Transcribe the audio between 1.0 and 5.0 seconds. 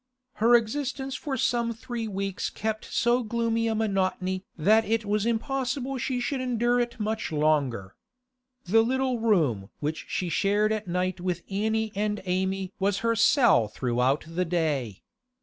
for some three weeks kept so gloomy a monotony that